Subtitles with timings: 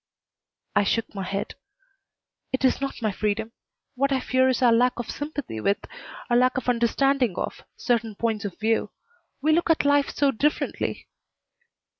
[0.75, 1.53] I shook my head.
[2.51, 3.51] "It is not my freedom.
[3.93, 5.77] What I fear is our lack of sympathy with,
[6.27, 8.89] our lack of understanding of, certain points of view.
[9.43, 11.07] We look at life so differently."